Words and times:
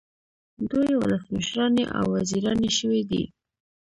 دوی 0.69 0.91
ولسمشرانې 0.97 1.85
او 1.97 2.05
وزیرانې 2.15 2.69
شوې 2.77 3.01
دي. 3.09 3.23